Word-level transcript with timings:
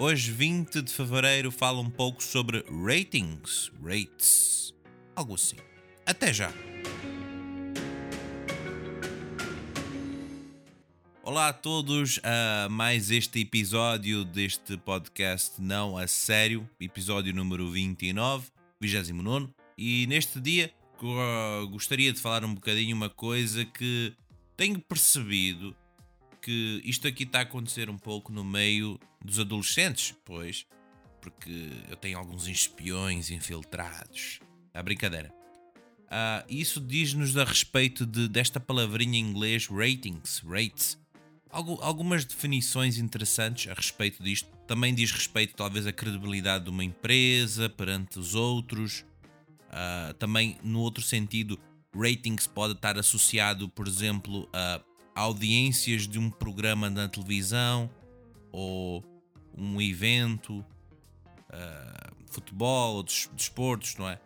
Hoje, 0.00 0.30
20 0.30 0.80
de 0.80 0.92
fevereiro, 0.92 1.50
falo 1.50 1.80
um 1.80 1.90
pouco 1.90 2.22
sobre 2.22 2.64
ratings, 2.86 3.72
rates, 3.82 4.72
algo 5.16 5.34
assim. 5.34 5.56
Até 6.06 6.32
já! 6.32 6.52
Olá 11.20 11.48
a 11.48 11.52
todos 11.52 12.20
a 12.22 12.68
mais 12.70 13.10
este 13.10 13.40
episódio 13.40 14.24
deste 14.24 14.76
podcast 14.76 15.60
Não 15.60 15.98
a 15.98 16.06
Sério, 16.06 16.70
episódio 16.78 17.34
número 17.34 17.68
29, 17.68 18.46
29. 18.80 19.48
E 19.76 20.06
neste 20.06 20.40
dia 20.40 20.72
gostaria 21.72 22.12
de 22.12 22.20
falar 22.20 22.44
um 22.44 22.54
bocadinho 22.54 22.94
uma 22.94 23.10
coisa 23.10 23.64
que 23.64 24.14
tenho 24.56 24.78
percebido 24.78 25.74
que 26.40 26.80
isto 26.84 27.06
aqui 27.06 27.24
está 27.24 27.40
a 27.40 27.42
acontecer 27.42 27.90
um 27.90 27.98
pouco 27.98 28.32
no 28.32 28.44
meio 28.44 28.98
dos 29.24 29.38
adolescentes, 29.38 30.14
pois, 30.24 30.66
porque 31.20 31.70
eu 31.88 31.96
tenho 31.96 32.18
alguns 32.18 32.46
espiões 32.46 33.30
infiltrados. 33.30 34.40
A 34.72 34.82
brincadeira. 34.82 35.32
Uh, 36.08 36.44
isso 36.48 36.80
diz-nos 36.80 37.36
a 37.36 37.44
respeito 37.44 38.06
de, 38.06 38.28
desta 38.28 38.58
palavrinha 38.58 39.18
em 39.18 39.22
inglês 39.22 39.66
ratings, 39.66 40.42
rates. 40.46 40.98
Algo, 41.50 41.78
algumas 41.82 42.24
definições 42.24 42.98
interessantes 42.98 43.70
a 43.70 43.74
respeito 43.74 44.22
disto. 44.22 44.48
Também 44.66 44.94
diz 44.94 45.10
respeito, 45.12 45.54
talvez, 45.54 45.86
à 45.86 45.92
credibilidade 45.92 46.64
de 46.64 46.70
uma 46.70 46.84
empresa 46.84 47.68
perante 47.68 48.18
os 48.18 48.34
outros. 48.34 49.04
Uh, 49.68 50.14
também, 50.14 50.58
no 50.62 50.80
outro 50.80 51.02
sentido, 51.02 51.58
ratings 51.94 52.46
pode 52.46 52.72
estar 52.74 52.98
associado, 52.98 53.68
por 53.68 53.86
exemplo, 53.86 54.48
a 54.52 54.80
audiências 55.18 56.06
de 56.06 56.18
um 56.18 56.30
programa 56.30 56.88
na 56.88 57.08
televisão 57.08 57.90
ou 58.52 59.04
um 59.56 59.80
evento, 59.80 60.64
uh, 61.50 62.14
futebol 62.30 62.96
ou 62.96 63.02
desportos, 63.02 63.96
não 63.96 64.08
é? 64.08 64.20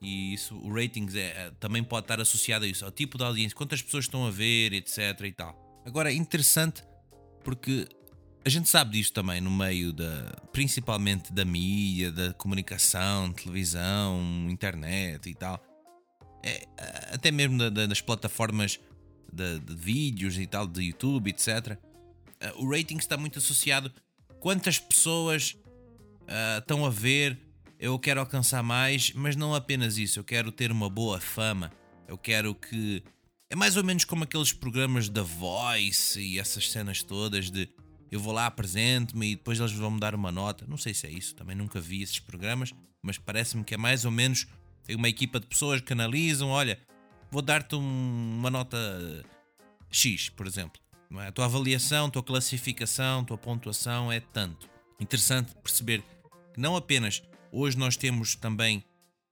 E 0.00 0.34
isso, 0.34 0.54
o 0.56 0.72
ratings 0.72 1.16
é, 1.16 1.46
é, 1.46 1.50
também 1.58 1.82
pode 1.82 2.04
estar 2.04 2.20
associado 2.20 2.64
a 2.64 2.68
isso, 2.68 2.84
ao 2.84 2.90
tipo 2.90 3.18
de 3.18 3.24
audiência, 3.24 3.56
quantas 3.56 3.82
pessoas 3.82 4.04
estão 4.04 4.26
a 4.26 4.30
ver, 4.30 4.72
etc. 4.72 4.98
e 5.24 5.32
tal. 5.32 5.82
Agora, 5.84 6.12
é 6.12 6.14
interessante 6.14 6.84
porque 7.42 7.88
a 8.44 8.48
gente 8.48 8.68
sabe 8.68 8.92
disto 8.92 9.14
também 9.14 9.40
no 9.40 9.50
meio 9.50 9.92
da, 9.92 10.32
principalmente 10.52 11.32
da 11.32 11.44
mídia, 11.44 12.12
da 12.12 12.32
comunicação, 12.34 13.32
televisão, 13.32 14.46
internet 14.48 15.28
e 15.28 15.34
tal. 15.34 15.60
É, 16.44 16.64
até 17.12 17.32
mesmo 17.32 17.58
da, 17.58 17.68
da, 17.70 17.86
das 17.86 18.00
plataformas 18.00 18.78
de, 19.32 19.58
de 19.60 19.74
vídeos 19.74 20.38
e 20.38 20.46
tal, 20.46 20.66
de 20.66 20.82
YouTube, 20.82 21.30
etc. 21.30 21.78
Uh, 22.56 22.64
o 22.64 22.70
rating 22.70 22.96
está 22.96 23.16
muito 23.16 23.38
associado 23.38 23.92
quantas 24.40 24.78
pessoas 24.78 25.56
uh, 26.22 26.58
estão 26.58 26.84
a 26.84 26.90
ver. 26.90 27.38
Eu 27.78 27.98
quero 27.98 28.20
alcançar 28.20 28.62
mais, 28.62 29.12
mas 29.12 29.36
não 29.36 29.54
apenas 29.54 29.98
isso. 29.98 30.18
Eu 30.18 30.24
quero 30.24 30.50
ter 30.50 30.72
uma 30.72 30.88
boa 30.88 31.20
fama. 31.20 31.70
Eu 32.08 32.16
quero 32.16 32.54
que. 32.54 33.02
É 33.50 33.54
mais 33.54 33.76
ou 33.76 33.84
menos 33.84 34.04
como 34.04 34.24
aqueles 34.24 34.52
programas 34.52 35.08
da 35.08 35.22
Voice 35.22 36.20
e 36.20 36.38
essas 36.38 36.70
cenas 36.70 37.02
todas 37.02 37.50
de 37.50 37.68
eu 38.10 38.20
vou 38.20 38.32
lá, 38.32 38.46
apresento-me 38.46 39.32
e 39.32 39.36
depois 39.36 39.58
eles 39.58 39.72
vão 39.72 39.90
me 39.90 40.00
dar 40.00 40.14
uma 40.14 40.30
nota. 40.30 40.64
Não 40.68 40.76
sei 40.76 40.94
se 40.94 41.06
é 41.06 41.10
isso, 41.10 41.34
também 41.34 41.56
nunca 41.56 41.80
vi 41.80 42.02
esses 42.02 42.18
programas, 42.18 42.72
mas 43.02 43.18
parece-me 43.18 43.64
que 43.64 43.74
é 43.74 43.76
mais 43.76 44.04
ou 44.04 44.10
menos 44.10 44.46
uma 44.88 45.08
equipa 45.08 45.40
de 45.40 45.46
pessoas 45.46 45.80
que 45.80 45.92
analisam, 45.92 46.48
olha, 46.48 46.78
vou 47.30 47.42
dar-te 47.42 47.74
um, 47.74 48.36
uma 48.38 48.50
nota 48.50 48.76
X, 49.90 50.28
por 50.28 50.46
exemplo. 50.46 50.80
É? 51.18 51.28
A 51.28 51.32
tua 51.32 51.44
avaliação, 51.44 52.06
a 52.06 52.10
tua 52.10 52.22
classificação, 52.22 53.20
a 53.20 53.24
tua 53.24 53.38
pontuação 53.38 54.10
é 54.10 54.20
tanto. 54.20 54.68
Interessante 54.98 55.54
perceber 55.62 56.02
que 56.52 56.60
não 56.60 56.76
apenas 56.76 57.22
hoje 57.52 57.76
nós 57.78 57.96
temos 57.96 58.34
também 58.34 58.84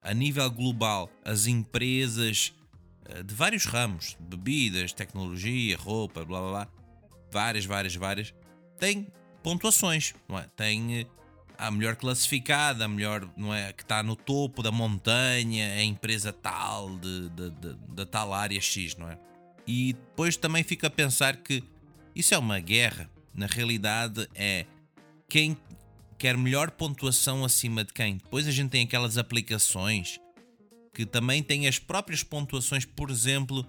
a 0.03 0.12
nível 0.12 0.50
global 0.50 1.10
as 1.25 1.47
empresas 1.47 2.53
eh, 3.06 3.22
de 3.22 3.34
vários 3.34 3.65
ramos, 3.65 4.16
bebidas, 4.21 4.93
tecnologia, 4.93 5.76
roupa, 5.76 6.25
blá 6.25 6.41
blá 6.41 6.50
blá, 6.50 6.69
várias, 7.31 7.65
várias, 7.65 7.94
várias, 7.97 8.34
têm 8.78 9.06
pontuações, 9.43 10.15
não 10.28 10.38
é? 10.38 10.47
Tem 10.56 11.00
eh, 11.00 11.06
a 11.67 11.71
melhor 11.71 11.97
classificada, 11.97 12.85
a 12.85 12.89
melhor, 12.89 13.29
não 13.37 13.55
é? 13.55 13.73
Que 13.73 13.83
está 13.83 14.03
no 14.03 14.17
topo 14.17 14.63
da 14.63 14.71
montanha, 14.71 15.75
a 15.75 15.83
empresa 15.83 16.33
tal, 16.33 16.97
de, 16.99 17.29
de, 17.31 17.51
de, 17.51 17.75
de 17.75 18.07
tal 18.07 18.33
área 18.33 18.61
X, 18.61 18.97
não 18.97 19.09
é? 19.09 19.19
E 19.67 19.93
depois 19.95 20.37
também 20.37 20.63
fica 20.63 20.87
a 20.87 20.91
pensar 20.91 21.37
que 21.37 21.63
isso 22.15 22.35
é 22.35 22.39
uma 22.39 22.61
guerra. 22.61 23.11
Na 23.33 23.47
realidade, 23.47 24.29
é 24.35 24.67
quem 25.29 25.57
quer 26.19 26.37
melhor 26.37 26.71
pontuação 26.71 27.45
acima 27.45 27.85
de 27.85 27.93
quem. 27.93 28.19
Depois 28.19 28.47
a 28.47 28.51
gente 28.51 28.71
tem 28.71 28.85
aquelas 28.85 29.19
aplicações 29.19 30.21
que 30.95 31.05
também 31.05 31.43
têm 31.43 31.67
as 31.67 31.79
próprias 31.79 32.23
pontuações, 32.23 32.85
por 32.85 33.11
exemplo, 33.11 33.67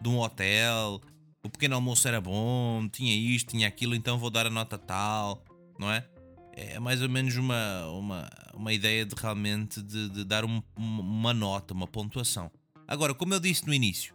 de 0.00 0.08
um 0.08 0.18
hotel. 0.18 1.00
O 1.42 1.50
pequeno 1.50 1.74
almoço 1.74 2.06
era 2.06 2.20
bom, 2.20 2.88
tinha 2.88 3.14
isto, 3.14 3.50
tinha 3.50 3.66
aquilo, 3.66 3.96
então 3.96 4.16
vou 4.16 4.30
dar 4.30 4.46
a 4.46 4.50
nota 4.50 4.78
tal, 4.78 5.44
não 5.78 5.90
é? 5.90 6.06
É 6.52 6.78
mais 6.78 7.00
ou 7.02 7.08
menos 7.08 7.36
uma, 7.36 7.86
uma, 7.88 8.30
uma 8.54 8.72
ideia 8.72 9.04
de 9.04 9.14
realmente 9.14 9.82
de, 9.82 10.08
de 10.08 10.24
dar 10.24 10.44
um, 10.44 10.62
uma 10.76 11.32
nota, 11.32 11.72
uma 11.74 11.86
pontuação. 11.86 12.50
Agora, 12.86 13.14
como 13.14 13.32
eu 13.32 13.40
disse 13.40 13.66
no 13.66 13.72
início, 13.72 14.14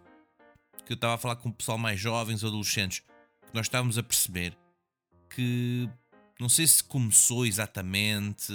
que 0.85 0.93
eu 0.93 0.95
estava 0.95 1.15
a 1.15 1.17
falar 1.17 1.35
com 1.35 1.49
o 1.49 1.53
pessoal 1.53 1.77
mais 1.77 1.99
jovens, 1.99 2.43
adolescentes, 2.43 2.99
que 2.99 3.53
nós 3.53 3.65
estávamos 3.65 3.97
a 3.97 4.03
perceber 4.03 4.57
que 5.29 5.89
não 6.39 6.47
sei 6.47 6.65
se 6.67 6.83
começou 6.83 7.45
exatamente. 7.45 8.53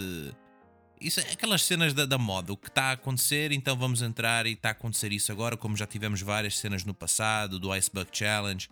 Isso 1.00 1.20
é 1.20 1.32
aquelas 1.32 1.62
cenas 1.62 1.92
da, 1.92 2.06
da 2.06 2.16
moda, 2.16 2.52
o 2.52 2.56
que 2.56 2.68
está 2.68 2.84
a 2.84 2.92
acontecer, 2.92 3.50
então 3.50 3.76
vamos 3.76 4.00
entrar 4.00 4.46
e 4.46 4.52
está 4.52 4.68
a 4.68 4.72
acontecer 4.72 5.12
isso 5.12 5.32
agora, 5.32 5.56
como 5.56 5.76
já 5.76 5.86
tivemos 5.86 6.22
várias 6.22 6.56
cenas 6.58 6.84
no 6.84 6.94
passado, 6.94 7.58
do 7.58 7.72
Iceberg 7.72 8.08
Challenge, 8.12 8.68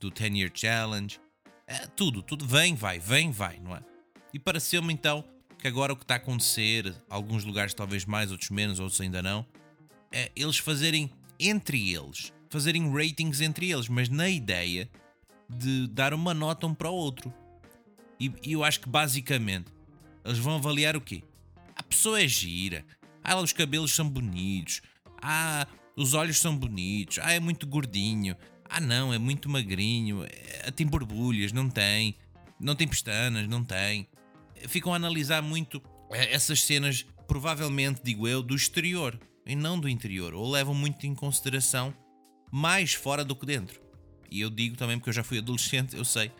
do 0.00 0.10
10 0.10 0.34
Year 0.34 0.50
Challenge. 0.52 1.20
É, 1.66 1.86
tudo, 1.88 2.22
tudo 2.22 2.46
vem, 2.46 2.74
vai, 2.74 2.98
vem, 2.98 3.30
vai, 3.30 3.58
não 3.58 3.76
é? 3.76 3.95
E 4.36 4.38
pareceu-me 4.38 4.92
então 4.92 5.24
que 5.58 5.66
agora 5.66 5.94
o 5.94 5.96
que 5.96 6.04
está 6.04 6.12
a 6.12 6.16
acontecer, 6.18 6.94
alguns 7.08 7.42
lugares 7.42 7.72
talvez 7.72 8.04
mais, 8.04 8.30
outros 8.30 8.50
menos, 8.50 8.78
outros 8.78 9.00
ainda 9.00 9.22
não, 9.22 9.46
é 10.12 10.30
eles 10.36 10.58
fazerem 10.58 11.10
entre 11.40 11.94
eles, 11.94 12.34
fazerem 12.50 12.92
ratings 12.92 13.40
entre 13.40 13.70
eles, 13.70 13.88
mas 13.88 14.10
na 14.10 14.28
ideia 14.28 14.90
de 15.48 15.86
dar 15.86 16.12
uma 16.12 16.34
nota 16.34 16.66
um 16.66 16.74
para 16.74 16.90
o 16.90 16.94
outro. 16.94 17.32
E, 18.20 18.30
e 18.42 18.52
eu 18.52 18.62
acho 18.62 18.80
que 18.80 18.90
basicamente 18.90 19.72
eles 20.22 20.36
vão 20.38 20.56
avaliar 20.56 20.98
o 20.98 21.00
quê? 21.00 21.22
A 21.74 21.82
pessoa 21.82 22.20
é 22.20 22.28
gira, 22.28 22.84
ah, 23.24 23.40
os 23.40 23.54
cabelos 23.54 23.94
são 23.94 24.06
bonitos, 24.06 24.82
ah, 25.22 25.66
os 25.96 26.12
olhos 26.12 26.38
são 26.38 26.54
bonitos, 26.54 27.20
ah, 27.22 27.32
é 27.32 27.40
muito 27.40 27.66
gordinho, 27.66 28.36
ah, 28.68 28.82
não, 28.82 29.14
é 29.14 29.18
muito 29.18 29.48
magrinho, 29.48 30.26
é, 30.26 30.70
tem 30.72 30.86
borbulhas, 30.86 31.52
não 31.52 31.70
tem, 31.70 32.18
não 32.60 32.76
tem 32.76 32.86
pestanas, 32.86 33.48
não 33.48 33.64
tem 33.64 34.06
ficam 34.68 34.92
a 34.92 34.96
analisar 34.96 35.42
muito 35.42 35.82
eh, 36.12 36.34
essas 36.34 36.62
cenas, 36.62 37.04
provavelmente, 37.26 38.00
digo 38.02 38.26
eu, 38.26 38.42
do 38.42 38.54
exterior 38.54 39.18
e 39.46 39.54
não 39.54 39.78
do 39.78 39.88
interior, 39.88 40.34
ou 40.34 40.50
levam 40.50 40.74
muito 40.74 41.06
em 41.06 41.14
consideração 41.14 41.94
mais 42.50 42.94
fora 42.94 43.24
do 43.24 43.36
que 43.36 43.46
dentro. 43.46 43.80
E 44.30 44.40
eu 44.40 44.50
digo 44.50 44.76
também 44.76 44.98
porque 44.98 45.10
eu 45.10 45.14
já 45.14 45.22
fui 45.22 45.38
adolescente, 45.38 45.96
eu 45.96 46.04
sei, 46.04 46.32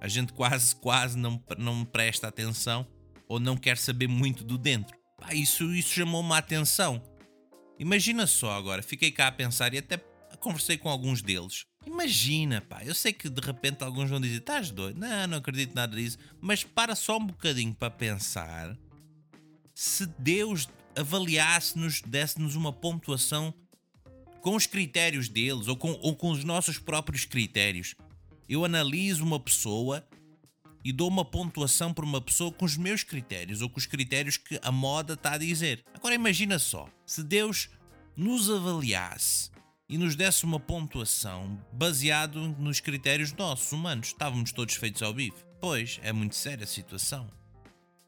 a 0.00 0.08
gente 0.08 0.32
quase, 0.32 0.74
quase 0.76 1.16
não, 1.18 1.42
não 1.58 1.84
presta 1.84 2.28
atenção 2.28 2.86
ou 3.28 3.40
não 3.40 3.56
quer 3.56 3.78
saber 3.78 4.08
muito 4.08 4.44
do 4.44 4.58
dentro. 4.58 4.96
Pá, 5.18 5.34
isso, 5.34 5.72
isso 5.74 5.94
chamou-me 5.94 6.32
a 6.32 6.38
atenção. 6.38 7.02
Imagina 7.78 8.26
só 8.26 8.52
agora, 8.52 8.82
fiquei 8.82 9.10
cá 9.10 9.28
a 9.28 9.32
pensar 9.32 9.74
e 9.74 9.78
até 9.78 9.96
conversei 10.42 10.76
com 10.76 10.88
alguns 10.88 11.22
deles. 11.22 11.64
Imagina, 11.86 12.60
pá, 12.60 12.84
eu 12.84 12.94
sei 12.94 13.12
que 13.12 13.28
de 13.28 13.40
repente 13.40 13.82
alguns 13.82 14.10
vão 14.10 14.20
dizer: 14.20 14.38
estás 14.38 14.70
doido? 14.70 14.98
Não, 14.98 15.26
não 15.26 15.38
acredito 15.38 15.74
nada 15.74 15.96
disso. 15.96 16.18
Mas 16.40 16.62
para 16.64 16.94
só 16.94 17.16
um 17.16 17.26
bocadinho 17.26 17.74
para 17.74 17.90
pensar 17.90 18.76
se 19.74 20.06
Deus 20.18 20.68
avaliasse-nos, 20.96 22.02
desse-nos 22.02 22.54
uma 22.54 22.72
pontuação 22.72 23.54
com 24.40 24.54
os 24.54 24.66
critérios 24.66 25.28
deles 25.28 25.68
ou 25.68 25.76
com, 25.76 25.92
ou 26.02 26.14
com 26.14 26.30
os 26.30 26.44
nossos 26.44 26.78
próprios 26.78 27.24
critérios. 27.24 27.94
Eu 28.48 28.64
analiso 28.64 29.24
uma 29.24 29.40
pessoa 29.40 30.06
e 30.84 30.92
dou 30.92 31.08
uma 31.08 31.24
pontuação 31.24 31.94
por 31.94 32.04
uma 32.04 32.20
pessoa 32.20 32.52
com 32.52 32.64
os 32.64 32.76
meus 32.76 33.02
critérios 33.02 33.62
ou 33.62 33.70
com 33.70 33.78
os 33.78 33.86
critérios 33.86 34.36
que 34.36 34.58
a 34.62 34.72
moda 34.72 35.14
está 35.14 35.34
a 35.34 35.38
dizer. 35.38 35.84
Agora 35.94 36.14
imagina 36.14 36.58
só, 36.58 36.88
se 37.06 37.22
Deus 37.22 37.70
nos 38.16 38.50
avaliasse 38.50 39.50
e 39.92 39.98
nos 39.98 40.16
desse 40.16 40.46
uma 40.46 40.58
pontuação 40.58 41.62
baseado 41.70 42.40
nos 42.58 42.80
critérios 42.80 43.30
nossos, 43.34 43.72
humanos, 43.72 44.06
estávamos 44.06 44.50
todos 44.50 44.74
feitos 44.74 45.02
ao 45.02 45.12
bife. 45.12 45.44
Pois, 45.60 46.00
é 46.02 46.10
muito 46.14 46.34
séria 46.34 46.64
a 46.64 46.66
situação. 46.66 47.30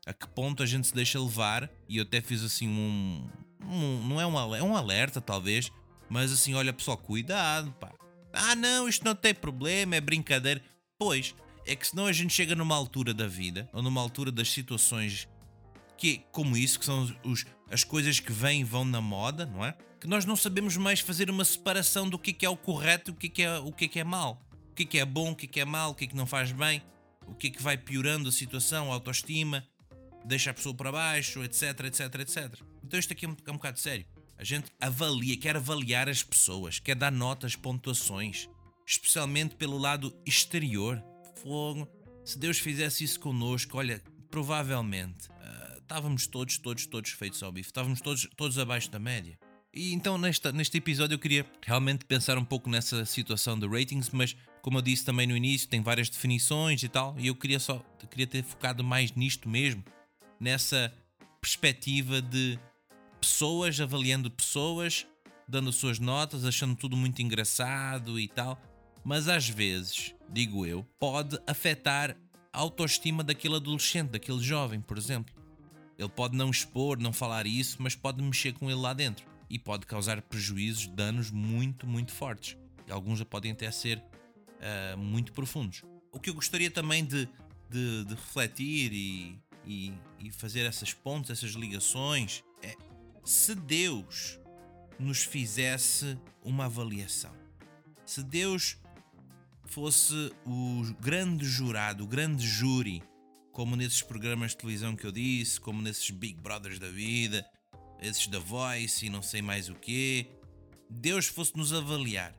A 0.07 0.15
que 0.15 0.27
ponto 0.27 0.63
a 0.63 0.67
gente 0.67 0.87
se 0.87 0.95
deixa 0.95 1.21
levar, 1.21 1.71
e 1.87 1.99
eu 1.99 2.05
até 2.05 2.23
fiz 2.23 2.43
assim 2.43 2.67
um. 2.67 3.29
um 3.61 4.03
não 4.09 4.19
é 4.19 4.27
um 4.27 4.55
é 4.55 4.63
um 4.63 4.75
alerta 4.75 5.21
talvez, 5.21 5.71
mas 6.09 6.33
assim, 6.33 6.55
olha 6.55 6.73
pessoal, 6.73 6.97
cuidado, 6.97 7.71
pá. 7.73 7.93
Ah 8.33 8.55
não, 8.55 8.89
isto 8.89 9.05
não 9.05 9.15
tem 9.15 9.35
problema, 9.35 9.95
é 9.95 10.01
brincadeira. 10.01 10.63
Pois, 10.99 11.35
é 11.67 11.77
que 11.77 11.87
senão 11.87 12.07
a 12.07 12.13
gente 12.13 12.33
chega 12.33 12.55
numa 12.55 12.75
altura 12.75 13.13
da 13.13 13.27
vida, 13.27 13.69
ou 13.75 13.83
numa 13.83 14.01
altura 14.01 14.33
das 14.33 14.49
situações 14.49 15.29
que 15.97 16.25
como 16.31 16.57
isso, 16.57 16.79
que 16.79 16.85
são 16.85 17.15
os, 17.25 17.45
as 17.71 17.85
coisas 17.85 18.21
que 18.21 18.33
vêm 18.33 18.61
e 18.61 18.65
vão 18.65 18.85
na 18.85 19.01
moda, 19.01 19.47
não 19.47 19.65
é? 19.65 19.77
Que 20.01 20.07
nós 20.07 20.25
não 20.25 20.37
sabemos 20.37 20.77
mais 20.77 21.01
fazer 21.01 21.31
uma 21.31 21.45
separação 21.45 22.09
do 22.09 22.19
que 22.19 22.45
é, 22.45 22.49
o 22.49 22.57
correto 22.57 23.11
e 23.11 23.15
o 23.15 23.31
que 23.31 23.43
é, 23.43 23.59
o 23.59 23.73
que 23.73 23.85
é, 23.87 23.89
que 23.89 24.01
é 24.01 24.05
mal. 24.05 24.43
O 24.71 24.75
que 24.75 24.99
é, 24.99 25.03
é 25.03 25.05
bom, 25.05 25.33
o 25.33 25.37
que 25.37 25.61
é, 25.61 25.65
mal, 25.65 25.93
o 25.93 25.95
que 25.95 26.05
é 26.05 26.07
que 26.09 26.17
não 26.17 26.27
faz 26.27 26.53
bem, 26.53 26.83
o 27.27 27.35
que 27.35 27.47
é 27.47 27.51
que 27.51 27.63
vai 27.63 27.79
piorando 27.79 28.29
a 28.29 28.33
situação, 28.33 28.91
a 28.91 28.95
autoestima, 28.95 29.67
deixa 30.25 30.51
a 30.51 30.55
pessoa 30.55 30.75
para 30.75 30.91
baixo, 30.91 31.43
etc, 31.45 31.81
etc, 31.85 32.15
etc. 32.21 32.61
Então 32.83 32.99
isto 32.99 33.13
aqui 33.13 33.25
é 33.25 33.29
um, 33.29 33.37
é 33.47 33.51
um 33.51 33.55
bocado 33.55 33.79
sério. 33.79 34.05
A 34.37 34.45
gente 34.45 34.71
avalia, 34.81 35.37
quer 35.37 35.57
avaliar 35.57 36.09
as 36.09 36.23
pessoas, 36.23 36.79
quer 36.79 36.97
dar 36.97 37.13
notas, 37.13 37.55
pontuações, 37.55 38.49
especialmente 38.87 39.55
pelo 39.55 39.79
lado 39.79 40.15
exterior 40.27 41.03
fogo. 41.45 41.89
Se 42.25 42.39
Deus 42.39 42.59
fizesse 42.59 43.05
isso 43.05 43.21
connosco, 43.21 43.79
olha, 43.79 44.03
provavelmente 44.31 45.29
uh, 45.29 45.34
estávamos 45.85 46.27
todos, 46.27 46.59
todos, 46.59 46.87
todos 46.87 47.11
feitos 47.13 47.43
ao 47.43 47.53
bife, 47.53 47.69
estávamos 47.69 48.01
todos, 48.01 48.29
todos 48.37 48.59
abaixo 48.59 48.91
da 48.91 48.99
média. 48.99 49.39
E 49.73 49.93
então 49.93 50.17
nesta, 50.19 50.51
neste 50.53 50.79
episódio 50.79 51.15
eu 51.15 51.19
queria 51.19 51.47
realmente 51.63 52.05
pensar 52.05 52.39
um 52.39 52.45
pouco 52.45 52.69
nessa 52.69 53.05
situação 53.05 53.59
de 53.59 53.67
ratings, 53.67 54.11
mas 54.11 54.37
como 54.63 54.79
eu 54.79 54.83
disse 54.83 55.05
também 55.05 55.27
no 55.27 55.37
início, 55.37 55.69
tem 55.69 55.83
várias 55.83 56.09
definições 56.09 56.83
e 56.83 56.89
tal, 56.89 57.15
e 57.19 57.27
eu 57.27 57.35
queria 57.35 57.61
só 57.61 57.85
queria 58.11 58.27
ter 58.27 58.43
focado 58.43 58.83
mais 58.83 59.13
nisto 59.13 59.49
mesmo, 59.49 59.85
nessa 60.41 60.93
perspectiva 61.41 62.23
de 62.23 62.59
pessoas 63.21 63.81
avaliando 63.81 64.31
pessoas, 64.31 65.07
dando 65.47 65.73
suas 65.73 65.99
notas, 65.99 66.45
achando 66.45 66.75
tudo 66.75 66.97
muito 66.97 67.21
engraçado 67.21 68.19
e 68.19 68.29
tal 68.29 68.61
mas 69.05 69.29
às 69.29 69.49
vezes, 69.49 70.15
digo 70.31 70.65
eu, 70.65 70.85
pode 70.99 71.39
afetar 71.47 72.17
a 72.51 72.59
autoestima 72.59 73.23
daquele 73.23 73.57
adolescente, 73.57 74.13
daquele 74.13 74.41
jovem, 74.41 74.81
por 74.81 74.97
exemplo. 74.97 75.35
Ele 75.99 76.09
pode 76.09 76.37
não 76.37 76.51
expor, 76.51 76.99
não 76.99 77.13
falar 77.13 77.47
isso, 77.47 77.77
mas 77.81 77.95
pode 77.95 78.23
mexer 78.23 78.53
com 78.53 78.71
ele 78.71 78.81
lá 78.81 78.93
dentro 78.93 79.27
e 79.49 79.59
pode 79.59 79.87
causar 79.87 80.21
prejuízos, 80.23 80.87
danos 80.89 81.31
muito, 81.31 81.87
muito 81.87 82.13
fortes. 82.13 82.57
E 82.87 82.93
alguns 82.93 83.23
podem 83.23 83.53
até 83.53 83.71
ser 83.71 83.99
uh, 83.99 84.99
muito 84.99 85.33
profundos. 85.33 85.83
O 86.13 86.19
que 86.19 86.31
eu 86.31 86.35
gostaria 86.35 86.71
também 86.71 87.05
de, 87.05 87.29
de, 87.71 88.05
de 88.05 88.15
refletir 88.15 88.93
e, 88.93 89.39
e, 89.65 89.93
e 90.19 90.31
fazer 90.31 90.61
essas 90.61 90.93
pontes, 90.93 91.31
essas 91.31 91.53
ligações, 91.53 92.43
é 92.63 92.75
se 93.25 93.55
Deus 93.55 94.39
nos 94.99 95.25
fizesse 95.25 96.19
uma 96.43 96.67
avaliação. 96.67 97.33
Se 98.05 98.23
Deus 98.23 98.77
fosse 99.65 100.33
o 100.45 100.83
grande 101.01 101.45
jurado, 101.45 102.05
o 102.05 102.07
grande 102.07 102.47
júri, 102.47 103.03
como 103.55 103.77
nesses 103.77 104.03
programas 104.03 104.51
de 104.51 104.59
televisão 104.59 104.95
que 104.95 105.07
eu 105.07 105.13
disse, 105.13 105.61
como 105.61 105.81
nesses 105.81 106.11
Big 106.11 106.41
Brothers 106.41 106.79
da 106.79 106.89
vida, 106.89 107.47
esses 108.01 108.27
da 108.27 108.41
Voice 108.41 109.07
e 109.07 109.09
não 109.09 109.23
sei 109.23 109.41
mais 109.41 109.71
o 109.71 109.75
quê, 109.77 110.27
Deus 110.91 111.27
fosse 111.27 111.57
nos 111.57 111.73
avaliar, 111.73 112.35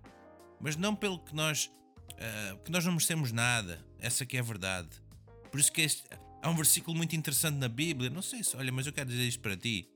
mas 0.60 0.76
não 0.76 0.94
pelo 0.94 1.18
que 1.18 1.34
nós, 1.34 1.72
uh, 2.12 2.58
que 2.64 2.70
nós 2.70 2.86
não 2.86 2.92
merecemos 2.92 3.32
nada, 3.32 3.84
essa 3.98 4.26
que 4.26 4.36
é 4.36 4.42
a 4.42 4.44
verdade. 4.44 4.90
Por 5.50 5.60
isso 5.60 5.72
que 5.72 5.82
este, 5.82 6.04
há 6.44 6.50
um 6.50 6.56
versículo 6.56 6.96
muito 6.96 7.16
interessante 7.16 7.56
na 7.56 7.70
Bíblia, 7.70 8.10
não 8.10 8.22
sei 8.22 8.44
se, 8.44 8.56
olha, 8.58 8.72
mas 8.72 8.86
eu 8.86 8.94
quero 8.94 9.10
dizer 9.10 9.26
isto 9.26 9.40
para 9.40 9.56
ti. 9.56 9.90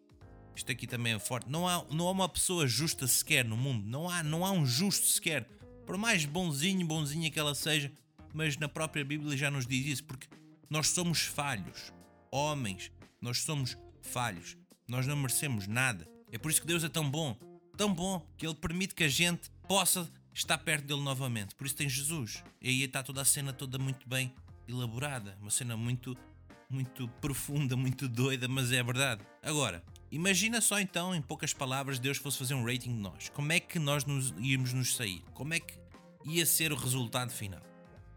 Isto 0.56 0.72
aqui 0.72 0.88
também 0.88 1.14
é 1.14 1.20
forte. 1.20 1.50
Não 1.50 1.68
há, 1.68 1.86
não 1.92 2.08
há 2.08 2.12
uma 2.12 2.28
pessoa 2.28 2.68
justa 2.68 3.08
sequer 3.08 3.46
no 3.46 3.56
mundo. 3.56 3.86
Não 3.86 4.10
há, 4.10 4.22
não 4.24 4.46
há 4.46 4.52
um 4.52 4.66
justo 4.66 5.06
sequer 5.06 5.48
por 5.86 5.98
mais 5.98 6.24
bonzinho, 6.24 6.86
bonzinha 6.86 7.32
que 7.32 7.40
ela 7.40 7.56
seja, 7.56 7.92
mas 8.32 8.56
na 8.58 8.70
própria 8.70 9.04
Bíblia 9.04 9.36
já 9.36 9.50
nos 9.50 9.66
diz 9.66 9.88
isso, 9.88 10.04
porque 10.04 10.28
nós 10.70 10.90
somos 10.90 11.22
falhos. 11.22 11.92
Homens, 12.32 12.92
nós 13.22 13.42
somos 13.42 13.78
falhos. 14.02 14.58
Nós 14.88 15.08
não 15.08 15.16
merecemos 15.16 15.68
nada. 15.68 16.08
É 16.32 16.38
por 16.38 16.52
isso 16.52 16.62
que 16.62 16.68
Deus 16.68 16.84
é 16.84 16.90
tão 16.90 17.10
bom, 17.10 17.38
tão 17.78 17.94
bom, 17.94 18.26
que 18.38 18.46
Ele 18.46 18.56
permite 18.56 18.94
que 18.94 19.04
a 19.04 19.10
gente 19.10 19.50
possa 19.68 20.10
estar 20.34 20.58
perto 20.58 20.86
dele 20.86 21.02
novamente. 21.02 21.56
Por 21.56 21.66
isso 21.66 21.76
tem 21.76 21.90
Jesus. 21.90 22.44
E 22.62 22.70
aí 22.70 22.84
está 22.84 23.02
toda 23.02 23.22
a 23.22 23.26
cena 23.26 23.52
toda 23.52 23.78
muito 23.78 24.08
bem 24.08 24.34
elaborada. 24.68 25.38
Uma 25.42 25.50
cena 25.50 25.76
muito, 25.76 26.18
muito 26.70 27.08
profunda, 27.20 27.76
muito 27.76 28.08
doida, 28.08 28.48
mas 28.48 28.72
é 28.72 28.84
verdade. 28.84 29.22
Agora, 29.42 29.84
Imagina 30.12 30.60
só 30.60 30.80
então, 30.80 31.14
em 31.14 31.22
poucas 31.22 31.54
palavras, 31.54 32.00
Deus 32.00 32.18
fosse 32.18 32.40
fazer 32.40 32.56
um 32.56 32.66
rating 32.66 32.96
de 32.96 33.00
nós. 33.00 33.30
Como 33.30 33.52
é 33.52 33.60
que 33.60 33.78
nós 33.78 34.06
nos, 34.06 34.34
íamos 34.40 34.74
nos 34.74 34.96
sair? 34.96 35.22
Como 35.36 35.54
é 35.54 35.60
que 35.60 35.78
ia 36.26 36.46
ser 36.48 36.72
o 36.72 36.76
resultado 36.76 37.32
final? 37.32 37.62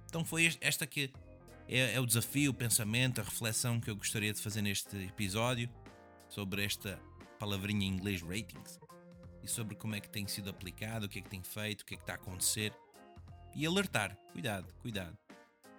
Então 0.07 0.25
foi 0.25 0.57
esta 0.61 0.87
que 0.87 1.11
é, 1.69 1.95
é 1.95 2.01
o 2.01 2.07
desafio, 2.07 2.51
o 2.51 2.55
pensamento, 2.55 3.21
a 3.21 3.25
reflexão 3.25 3.81
que 3.81 3.91
eu 3.91 3.97
gostaria 3.97 4.33
de 4.33 4.41
fazer 4.41 4.63
neste 4.63 4.97
episódio 4.97 5.69
sobre 6.29 6.65
esta 6.65 6.99
palavrinha 7.39 7.87
em 7.87 7.91
inglês 7.91 8.23
ratings 8.23 8.79
e 9.43 9.49
sobre 9.49 9.75
como 9.75 9.95
é 9.95 10.01
que 10.01 10.09
tem 10.09 10.27
sido 10.27 10.51
aplicado, 10.51 11.07
o 11.07 11.09
que 11.09 11.19
é 11.19 11.23
que 11.23 11.29
tem 11.29 11.43
feito, 11.43 11.83
o 11.83 11.85
que 11.85 11.95
é 11.95 11.97
que 11.97 12.03
está 12.03 12.15
a 12.15 12.17
acontecer 12.17 12.73
e 13.55 13.67
alertar, 13.67 14.17
cuidado, 14.33 14.73
cuidado, 14.81 15.17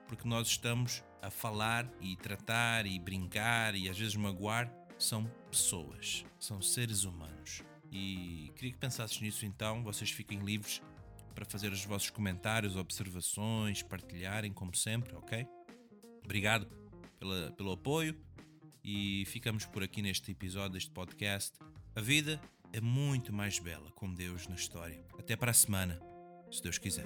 porque 0.07 0.27
nós 0.27 0.47
estamos 0.47 1.03
a 1.21 1.31
falar 1.31 1.89
e 2.01 2.15
tratar 2.17 2.85
e 2.85 2.99
brincar 2.99 3.75
e 3.75 3.89
às 3.89 3.97
vezes 3.97 4.15
magoar 4.15 4.71
são 4.99 5.25
pessoas, 5.49 6.25
são 6.39 6.61
seres 6.61 7.03
humanos. 7.03 7.63
E 7.91 8.51
queria 8.55 8.73
que 8.73 8.77
pensasses 8.77 9.19
nisso 9.21 9.45
então, 9.45 9.83
vocês 9.83 10.11
fiquem 10.11 10.39
livres 10.39 10.81
para 11.33 11.45
fazer 11.45 11.71
os 11.71 11.83
vossos 11.85 12.09
comentários, 12.09 12.75
observações, 12.75 13.81
partilharem 13.81 14.51
como 14.51 14.75
sempre, 14.75 15.15
ok? 15.15 15.47
Obrigado 16.23 16.67
pela, 17.19 17.51
pelo 17.51 17.71
apoio 17.71 18.15
e 18.83 19.23
ficamos 19.27 19.65
por 19.65 19.83
aqui 19.83 20.01
neste 20.01 20.31
episódio 20.31 20.71
deste 20.71 20.91
podcast. 20.91 21.57
A 21.95 22.01
vida 22.01 22.41
é 22.71 22.81
muito 22.81 23.31
mais 23.31 23.59
bela 23.59 23.91
com 23.91 24.13
Deus 24.13 24.47
na 24.47 24.55
história. 24.55 25.05
Até 25.17 25.35
para 25.35 25.51
a 25.51 25.53
semana, 25.53 25.99
se 26.51 26.61
Deus 26.61 26.77
quiser. 26.77 27.05